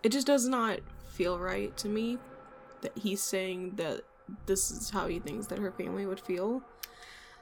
[0.03, 2.19] It just does not feel right to me
[2.83, 4.03] that he's saying that
[4.47, 6.63] this is how he thinks that her family would feel.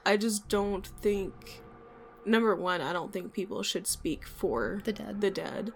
[0.06, 1.62] I just don't think.
[2.26, 5.20] Number one, I don't think people should speak for The dead.
[5.20, 5.72] the dead,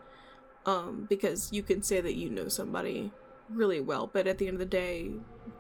[0.65, 3.13] um, because you can say that you know somebody
[3.51, 5.11] really well, but at the end of the day,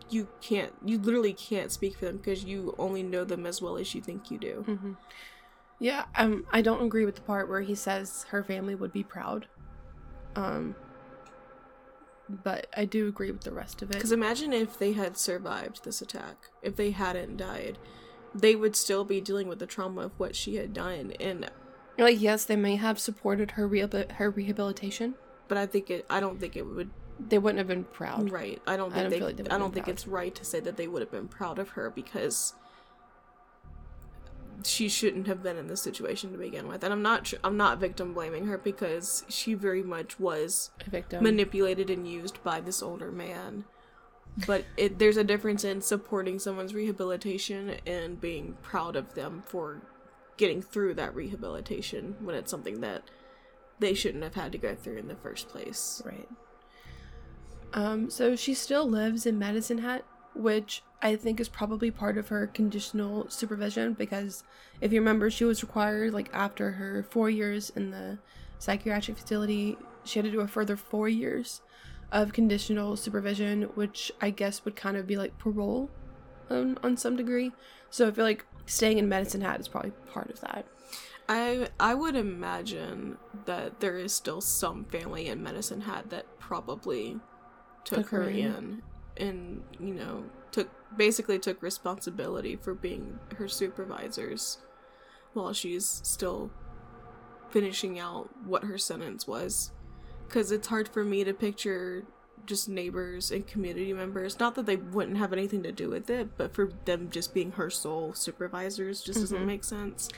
[0.08, 0.72] you can't.
[0.84, 4.00] You literally can't speak for them because you only know them as well as you
[4.00, 4.62] think you do.
[4.66, 4.92] hmm
[5.78, 9.04] Yeah, um, I don't agree with the part where he says her family would be
[9.04, 9.46] proud.
[10.36, 10.74] Um,
[12.28, 13.94] but I do agree with the rest of it.
[13.94, 17.78] Because imagine if they had survived this attack, if they hadn't died,
[18.34, 21.12] they would still be dealing with the trauma of what she had done.
[21.20, 21.50] And
[21.98, 25.14] Like, yes, they may have supported her rehabil- her rehabilitation.
[25.48, 28.30] but I think it, I don't think it would They wouldn't have been proud.
[28.30, 28.60] right.
[28.66, 29.26] I don't I think don't they.
[29.26, 29.92] like they I don't think proud.
[29.94, 32.52] it's right to say that they would have been proud of her because
[34.64, 36.82] she shouldn't have been in this situation to begin with.
[36.84, 37.32] And I'm not.
[37.44, 41.22] I'm not victim blaming her because she very much was A victim.
[41.22, 43.64] manipulated and used by this older man.
[44.46, 49.82] But it, there's a difference in supporting someone's rehabilitation and being proud of them for
[50.36, 53.02] getting through that rehabilitation when it's something that
[53.80, 56.00] they shouldn't have had to go through in the first place.
[56.04, 56.28] Right.
[57.74, 60.04] Um, so she still lives in Medicine Hat,
[60.38, 64.44] which I think is probably part of her conditional supervision because
[64.80, 68.18] if you remember, she was required, like, after her four years in the
[68.58, 71.60] psychiatric facility, she had to do a further four years
[72.10, 75.90] of conditional supervision, which I guess would kind of be like parole
[76.50, 77.52] um, on some degree.
[77.90, 80.66] So I feel like staying in Medicine Hat is probably part of that.
[81.28, 87.20] I I would imagine that there is still some family in Medicine Hat that probably
[87.84, 88.82] took, Took her in
[89.18, 94.58] and you know took basically took responsibility for being her supervisors
[95.34, 96.50] while she's still
[97.50, 99.70] finishing out what her sentence was
[100.26, 102.04] because it's hard for me to picture
[102.46, 106.36] just neighbors and community members not that they wouldn't have anything to do with it
[106.36, 109.22] but for them just being her sole supervisors just Mhm.
[109.22, 110.08] doesn't make sense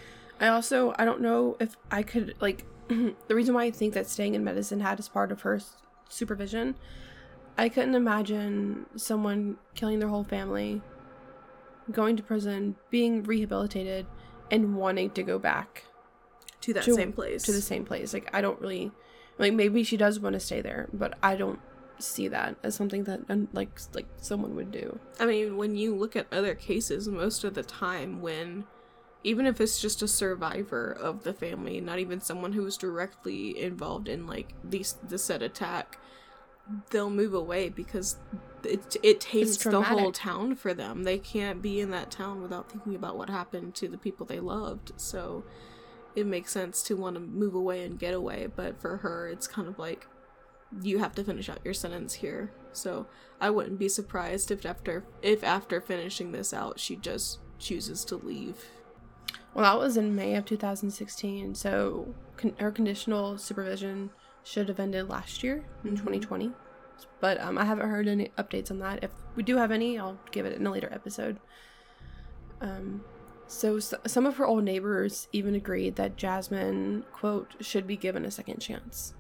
[0.40, 4.06] I also I don't know if I could like the reason why I think that
[4.08, 5.60] staying in Medicine Hat as part of her
[6.08, 6.74] supervision.
[7.60, 10.80] I couldn't imagine someone killing their whole family,
[11.92, 14.06] going to prison, being rehabilitated,
[14.50, 15.84] and wanting to go back
[16.62, 18.14] to that To- same place to the same place.
[18.14, 18.92] Like I don't really
[19.38, 21.60] like maybe she does want to stay there, but I don't
[21.98, 24.98] see that as something that like like someone would do.
[25.18, 28.64] I mean, when you look at other cases, most of the time, when
[29.22, 33.60] even if it's just a survivor of the family, not even someone who was directly
[33.60, 35.98] involved in like these the said attack,
[36.90, 38.16] they'll move away because
[38.64, 41.04] it it taints the whole town for them.
[41.04, 44.40] They can't be in that town without thinking about what happened to the people they
[44.40, 44.92] loved.
[44.96, 45.44] So
[46.14, 48.48] it makes sense to want to move away and get away.
[48.54, 50.06] But for her, it's kind of like
[50.82, 52.52] you have to finish out your sentence here.
[52.72, 53.06] So
[53.40, 58.16] I wouldn't be surprised if after if after finishing this out she just chooses to
[58.16, 58.56] leave.
[59.54, 64.10] Well, that was in May of 2016, so con- her conditional supervision
[64.44, 65.98] should have ended last year in Mhm.
[65.98, 66.52] 2020.
[67.20, 69.02] But um, I haven't heard any updates on that.
[69.04, 71.38] If we do have any, I'll give it in a later episode.
[72.60, 73.04] Um,
[73.46, 78.24] so s- some of her old neighbors even agreed that Jasmine, quote, should be given
[78.24, 79.14] a second chance.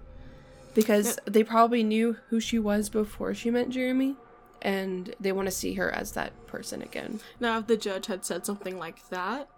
[0.74, 4.16] Because they probably knew who she was before she met Jeremy,
[4.62, 7.20] and they want to see her as that person again.
[7.40, 9.48] Now if the judge had said something like that,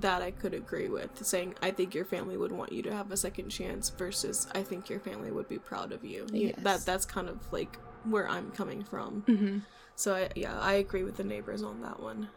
[0.00, 3.12] that I could agree with, saying I think your family would want you to have
[3.12, 6.26] a second chance versus I think your family would be proud of you.
[6.32, 6.56] Yes.
[6.58, 9.22] That that's kind of like where I'm coming from.
[9.26, 9.58] Mm-hmm.
[9.96, 12.28] So I, yeah, I agree with the neighbors on that one.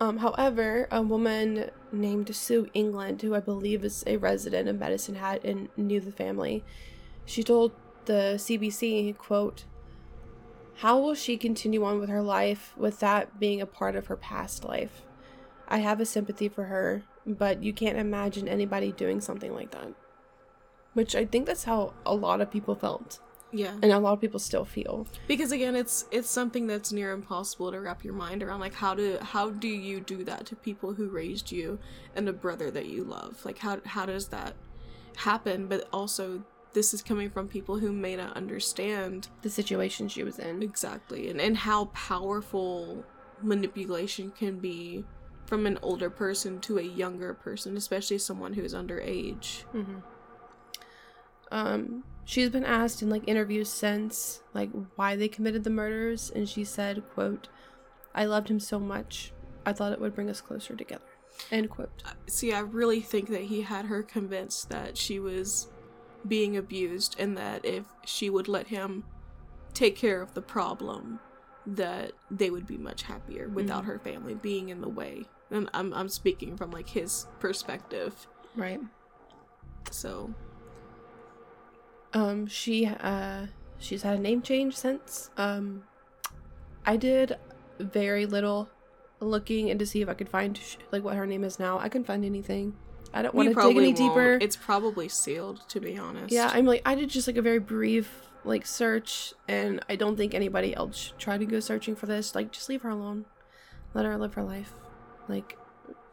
[0.00, 5.16] Um, however, a woman named Sue England, who I believe is a resident of Medicine
[5.16, 6.64] Hat and knew the family,
[7.24, 7.72] she told
[8.04, 9.64] the CBC, quote,
[10.76, 14.16] How will she continue on with her life with that being a part of her
[14.16, 15.02] past life?
[15.68, 19.92] I have a sympathy for her, but you can't imagine anybody doing something like that.
[20.94, 23.20] Which I think that's how a lot of people felt,
[23.52, 23.74] Yeah.
[23.82, 25.06] and a lot of people still feel.
[25.26, 28.94] because again it's it's something that's near impossible to wrap your mind around like how
[28.94, 31.78] do how do you do that to people who raised you
[32.16, 34.54] and a brother that you love like how how does that
[35.16, 36.42] happen but also
[36.74, 40.62] this is coming from people who may not understand The situation she was in.
[40.62, 43.04] exactly and, and how powerful
[43.42, 45.04] manipulation can be
[45.48, 49.98] from an older person to a younger person especially someone who's underage hmm
[51.50, 56.46] Um, she's been asked in like interviews since like why they committed the murders, and
[56.46, 57.48] she said, "quote
[58.14, 59.32] I loved him so much,
[59.64, 61.04] I thought it would bring us closer together."
[61.50, 62.02] End quote.
[62.26, 65.68] see i really think that he had her convinced that she was
[66.26, 69.04] being abused and that if she would let him
[69.72, 71.20] take care of the problem
[71.64, 73.86] that they would be much happier without Mhm.
[73.86, 78.80] her family being in the way and I'm, I'm speaking from like his perspective Right.
[79.90, 80.34] so
[82.12, 83.46] Um, she uh,
[83.78, 85.30] she's had a name change since.
[85.36, 85.84] Um,
[86.86, 87.36] I did
[87.78, 88.68] very little
[89.20, 91.78] looking and to see if I could find sh- like what her name is now.
[91.78, 92.74] I couldn't find anything.
[93.12, 93.96] I don't want to dig any won't.
[93.96, 94.38] deeper.
[94.40, 97.58] it's probably sealed to be honest Yeah, I'm like I did just like a very
[97.58, 102.06] brief like search, and I don't think anybody else should try to go searching for
[102.06, 102.34] this.
[102.34, 103.26] Like, just leave her alone,
[103.94, 104.72] let her live her life.
[105.28, 105.58] Like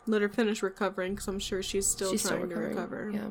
[0.08, 3.30] let her finish recovering because i'm sure she's still she's trying still to recover Yeah.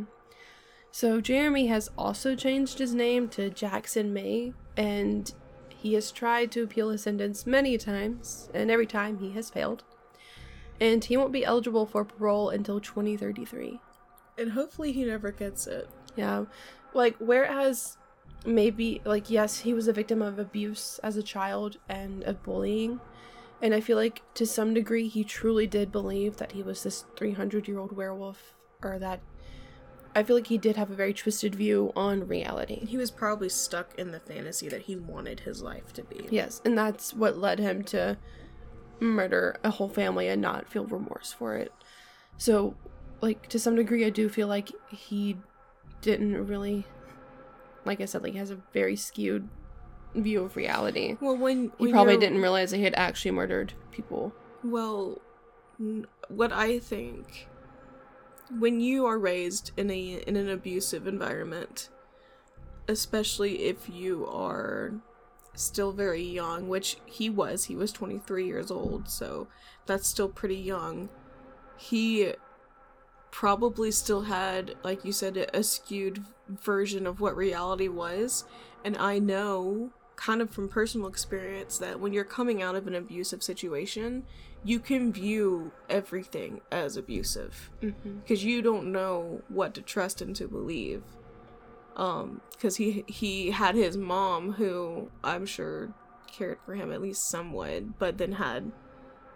[0.90, 5.32] So Jeremy has also changed his name to Jackson May, and
[5.68, 9.82] he has tried to appeal his sentence many times, and every time he has failed.
[10.80, 13.80] And he won't be eligible for parole until 2033.
[14.38, 16.44] and hopefully he never gets it Yeah.
[16.92, 17.96] Like, whereas
[18.46, 23.00] maybe, like, yes, he was a victim of abuse as a child and of bullying.
[23.64, 27.06] And I feel like to some degree he truly did believe that he was this
[27.16, 29.20] 300 year old werewolf, or that
[30.14, 32.84] I feel like he did have a very twisted view on reality.
[32.84, 36.60] he was probably stuck in the fantasy that he wanted his life to be Yes,
[36.66, 38.18] and that's what led him to
[39.00, 41.72] murder a whole family and not feel remorse for it.
[42.36, 42.76] So,
[43.22, 45.38] like to some degree, I do feel like he
[46.02, 46.84] didn't really,
[47.86, 49.48] like I said, like he has a very skewed
[50.14, 51.16] view of reality.
[51.20, 54.32] well when, He probably didn't realize that he had actually murdered people.
[54.62, 55.20] Well,
[55.80, 57.48] n- what I think
[58.58, 61.88] when you are raised in a in an abusive environment,
[62.88, 64.92] especially if you are
[65.54, 67.64] still very young, which he was.
[67.64, 69.46] He was 23 years old, so
[69.86, 71.08] that's still pretty young.
[71.76, 72.32] He
[73.30, 78.44] probably still had, like you said, a skewed version of what reality was.
[78.84, 82.94] And I know, kind of from personal experience, that when you're coming out of an
[82.94, 84.24] abusive situation,
[84.62, 87.70] you can view everything as abusive.
[87.80, 88.48] Because Mm-hmm.
[88.48, 91.02] you don't know what to trust and to believe.
[91.96, 95.90] Um because he he had his mom who i'm sure
[96.26, 98.72] cared for him at least somewhat but then had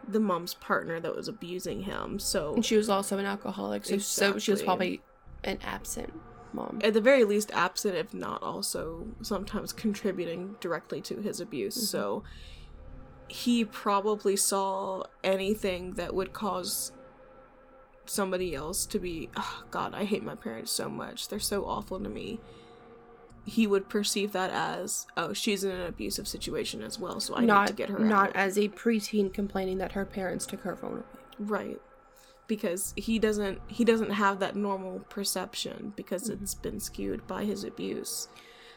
[0.09, 3.99] the mom's partner that was abusing him so And she was also an alcoholic, so,
[3.99, 5.01] so she was probably
[5.45, 6.13] an absent
[6.55, 6.79] mom.
[6.83, 11.85] at the very least absent if not also sometimes contributing directly to his abuse Mm-hmm.
[11.87, 12.23] so
[13.29, 16.93] he probably saw anything that would cause
[18.07, 22.01] somebody else to be oh god i hate my parents so much they're so awful
[22.01, 22.41] to me
[23.45, 27.45] he would perceive that as oh she's in an abusive situation as well so i
[27.45, 30.61] not need to get her not out as a preteen complaining that her parents took
[30.63, 31.03] her phone away.
[31.39, 31.81] right
[32.49, 36.43] because he doesn't he doesn't have that normal perception because Mm-hmm.
[36.43, 38.29] it's been skewed by his abuse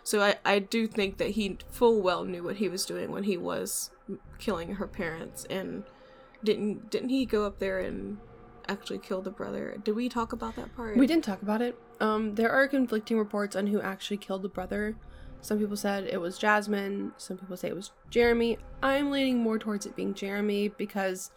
[0.04, 3.24] so I, I do think that he full well knew what he was doing when
[3.24, 3.90] he was
[4.40, 5.84] killing her parents and
[6.44, 8.18] didn't didn't he go up there and
[8.68, 11.78] actually kill the brother did we talk about that part We didn't talk about it.
[12.00, 14.96] Um, there are conflicting reports on who actually killed the brother.
[15.42, 17.12] Some people said it was Jasmine.
[17.18, 18.58] Some people say it was Jeremy.
[18.82, 21.30] I'm leaning more towards it being Jeremy because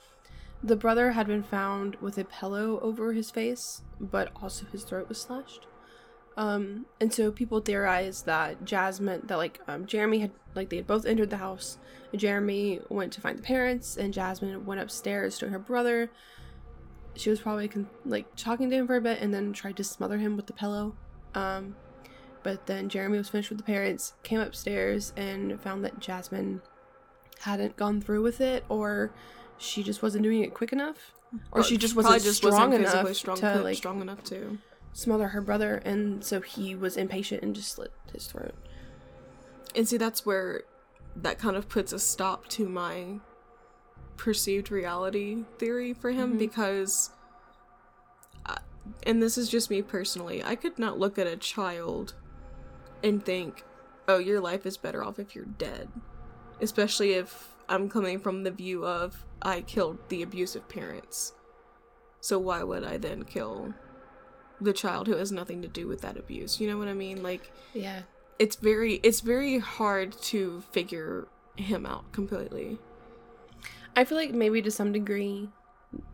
[0.64, 5.10] the brother had been found with a pillow over his face, but also his throat
[5.10, 5.66] was slashed.
[6.38, 10.86] Um, and so people theorized that Jasmine, that like um, Jeremy had, like they had
[10.86, 11.76] both entered the house.
[12.16, 16.10] Jeremy went to find the parents, and Jasmine went upstairs to her brother.
[17.14, 19.84] She was probably con- like talking to him for a bit, and then tried to
[19.84, 20.96] smother him with the pillow.
[21.34, 21.76] Um,
[22.42, 26.62] but then Jeremy was finished with the parents, came upstairs, and found that Jasmine
[27.40, 29.12] hadn't gone through with it, or
[29.58, 31.12] she just wasn't doing it quick enough,
[31.52, 34.58] or she just wasn't strong physically enough strong, to like strong enough to
[34.92, 38.54] smother her brother, and so he was impatient and just slit his throat.
[39.74, 40.62] And see, that's where
[41.16, 43.18] that kind of puts a stop to my
[44.16, 46.38] perceived reality theory for him Mhm.
[46.38, 47.10] because,
[48.46, 48.58] I,
[49.04, 52.14] and this is just me personally, I could not look at a child
[53.02, 53.64] and think,
[54.06, 55.88] oh, your life is better off if you're dead.
[56.60, 61.32] Especially if I'm coming from the view of, I killed the abusive parents.
[62.20, 63.74] So why would I then kill
[64.60, 66.60] the child who has nothing to do with that abuse?
[66.60, 67.22] You know what I mean?
[67.22, 68.02] Like, Yeah,
[68.38, 72.78] it's very it's very hard to figure him out completely.
[73.96, 75.48] I feel like maybe to some degree,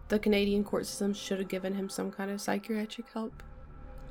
[0.08, 3.42] the Canadian court system should have given him some kind of psychiatric help.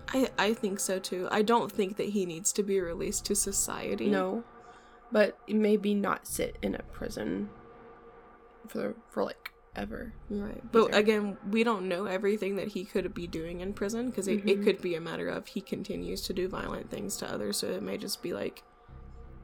[0.08, 1.28] I I think so too.
[1.32, 4.08] I don't think that he needs to be released to society.
[4.08, 4.44] No,
[5.12, 7.50] but maybe not sit in a prison
[8.68, 10.14] for for like ever.
[10.30, 10.62] Right.
[10.72, 10.98] But Either.
[10.98, 14.60] again, we don't know everything that he could be doing in prison because it, it
[14.60, 14.64] Mhm.
[14.64, 17.58] could be a matter of he continues to do violent things to others.
[17.58, 18.64] So it may just be like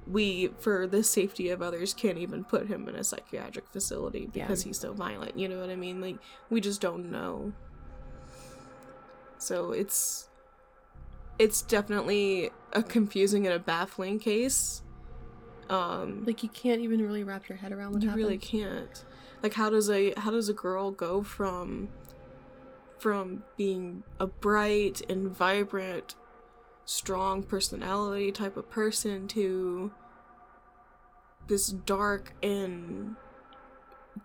[0.07, 4.43] we, for the safety of others, can't even put him in a psychiatric facility Yeah.
[4.45, 5.38] because he's so violent.
[5.38, 5.99] You know what I mean?
[6.01, 6.18] Like
[6.49, 7.53] we just don't know.
[9.38, 10.30] So it's
[11.38, 14.82] it's definitely a confusing and a baffling case.
[15.70, 19.03] Um, Like you can't even really wrap your head around what you really can't.
[19.41, 21.89] Like how does a how does a girl go from
[22.99, 26.16] from being a bright and vibrant
[26.86, 29.91] strong personality type of person to
[31.47, 33.16] this dark and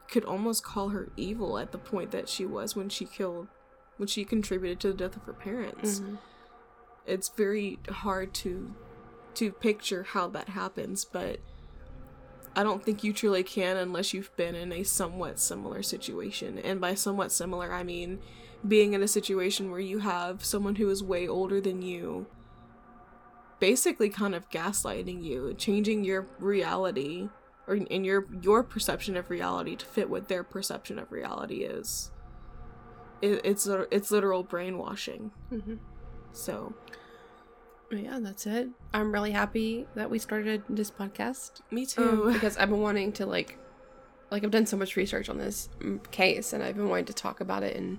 [0.09, 3.49] could almost call her evil at the point that she was when she killed
[3.97, 6.01] when she contributed to the death of her parents?
[6.01, 6.18] Mhm.
[7.07, 8.72] it's very hard to
[9.35, 11.39] to picture how that happens but
[12.57, 16.59] i don't think you truly can unless you've been in a somewhat similar situation.
[16.59, 18.18] And by somewhat similar i mean
[18.66, 22.26] being in a situation where you have someone who is way older than you
[23.59, 27.28] basically kind of gaslighting you changing your reality
[27.66, 32.11] or in your your perception of reality to fit what their perception of reality is.
[33.22, 35.31] It, it's it's literal brainwashing.
[35.53, 35.78] Mhm.
[36.33, 36.74] so
[37.99, 38.68] yeah, that's it.
[38.95, 43.12] I'm really happy that we started this podcast me too um, because I've been wanting
[43.14, 43.59] to like,
[44.30, 47.14] like I've done so much research on this mm, case and I've been wanting to
[47.14, 47.99] talk about it and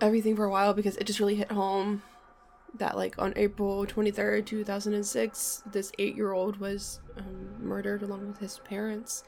[0.00, 2.02] everything for a while because it just really hit home
[2.74, 8.38] that like on April 23rd, 2006, this eight year old was um, murdered along with
[8.38, 9.24] his parents.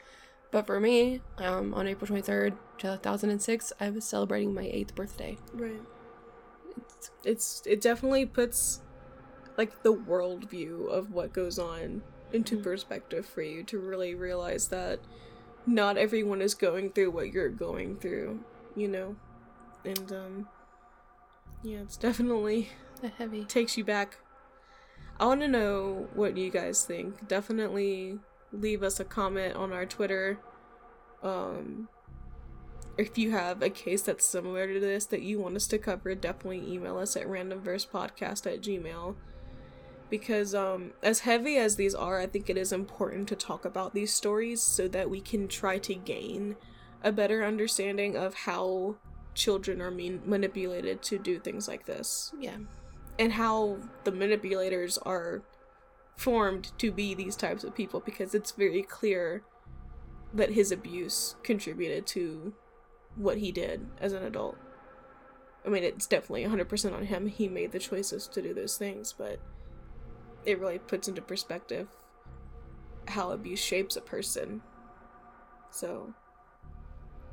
[0.51, 5.37] But for me, um, on April 23rd, 2006, I was celebrating my eighth birthday.
[5.53, 5.81] Right.
[6.77, 8.81] It's it's it definitely puts
[9.57, 12.01] like the worldview of what goes on
[12.33, 12.63] into Mhm.
[12.63, 14.99] perspective for you to really realize that
[15.65, 18.43] not everyone is going through what you're going through,
[18.75, 19.15] you know?
[19.83, 20.49] And, um,
[21.63, 22.69] yeah, it's definitely
[23.03, 23.45] A heavy.
[23.45, 24.17] takes you back.
[25.19, 27.27] I want to know what you guys think.
[27.27, 28.19] Definitely
[28.51, 30.39] leave us a comment on our Twitter.
[31.23, 31.87] Um,
[32.97, 36.13] if you have a case that's similar to this that you want us to cover,
[36.15, 39.15] definitely email us at randomversepodcast at gmail.
[40.09, 43.93] Because um, as heavy as these are, I think it is important to talk about
[43.93, 46.55] these stories so that we can try to gain
[47.03, 48.95] a better understanding of how
[49.33, 52.57] children are mean- manipulated to do things like this Yeah.
[53.19, 55.41] and how the manipulators are
[56.15, 59.43] formed to be these types of people because it's very clear
[60.33, 62.53] that his abuse contributed to
[63.15, 64.57] what he did as an adult.
[65.65, 67.27] I mean, it's definitely 100% on him.
[67.27, 69.39] He made the choices to do those things, but
[70.45, 71.87] it really puts into perspective
[73.07, 74.61] how abuse shapes a person.
[75.69, 76.13] So,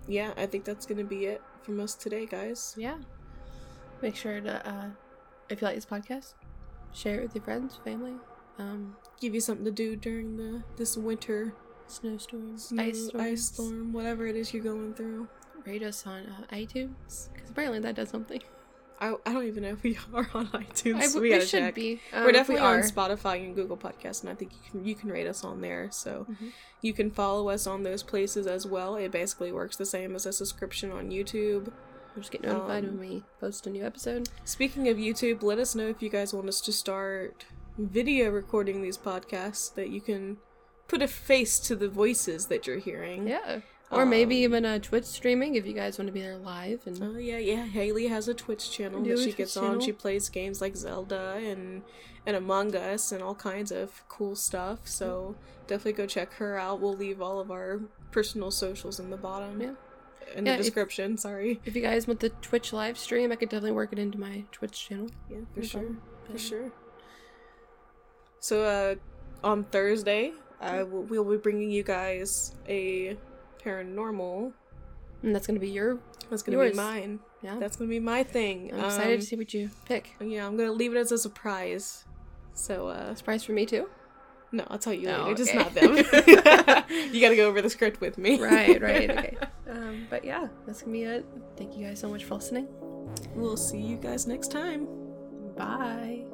[0.06, 2.74] yeah, I think that's going to be it from us today, guys.
[2.76, 2.98] Yeah.
[4.00, 4.86] Make sure to, uh,
[5.48, 6.34] if you like this podcast,
[6.92, 8.14] share it with your friends, family,
[8.58, 11.54] um, Give you something to do during the this winter
[11.86, 13.24] snowstorms, snow, ice storms.
[13.24, 15.28] ice storm, whatever it is you're going through.
[15.64, 18.40] Rate us on uh, iTunes because apparently that does something.
[19.02, 20.94] I, I don't even know if we are on iTunes.
[21.16, 21.74] I, we we should check.
[21.74, 22.00] be.
[22.12, 24.94] Um, We're definitely we on Spotify and Google Podcasts, and I think you can you
[24.94, 25.88] can rate us on there.
[25.90, 26.52] So Mhm.
[26.80, 28.94] you can follow us on those places as well.
[28.96, 31.72] It basically works the same as a subscription on YouTube.
[32.16, 34.28] Just get notified um, when we post a new episode.
[34.44, 37.46] Speaking of YouTube, let us know if you guys want us to start
[37.78, 40.36] video recording these podcasts that you can
[40.88, 43.26] put a face to the voices that you're hearing.
[43.26, 43.60] Yeah.
[43.92, 46.86] Or maybe Um, even a Twitch streaming if you guys want to be there live.
[46.86, 47.64] And Oh yeah, yeah.
[47.66, 49.64] Haley has a Twitch channel that she Twitch gets on.
[49.64, 49.80] channel.
[49.80, 51.82] She plays games like Zelda and
[52.24, 54.88] and Among Us and all kinds of cool stuff.
[54.88, 55.34] So
[55.66, 56.80] definitely go check her out.
[56.80, 57.80] We'll leave all of our
[58.12, 59.60] personal socials in the bottom.
[59.60, 59.72] Yeah.
[60.34, 61.60] In Yeah, the if- description, sorry.
[61.66, 64.44] if you guys want the Twitch live stream, I could definitely work it into my
[64.52, 65.08] Twitch channel.
[65.28, 65.80] Yeah, for No sure.
[65.80, 66.02] problem.
[66.26, 66.38] For Yeah.
[66.38, 66.72] sure.
[68.40, 68.94] So uh
[69.44, 73.16] on Thursday, I will we'll be bringing you guys a
[73.64, 74.52] paranormal.
[75.22, 75.98] And that's going to be your.
[76.30, 76.70] That's gonna Yours.
[76.72, 77.20] be mine.
[77.42, 77.58] Yeah.
[77.58, 78.72] That's gonna be my thing.
[78.72, 80.14] I'm excited Um, to see what you pick.
[80.20, 82.04] Yeah, I'm gonna leave it as a surprise.
[82.54, 83.88] So, uh, Surprise for me, too.
[84.50, 85.94] no, I'll tell you Oh, later, just not them.
[87.12, 88.40] you gotta go over the script with me.
[88.40, 89.10] right, right.
[89.18, 89.36] Okay.
[89.68, 91.24] Um, but yeah, that's to be it.
[91.56, 92.66] Thank you guys so much for listening.
[93.34, 94.86] We'll see you guys next time.
[95.56, 96.31] Bye.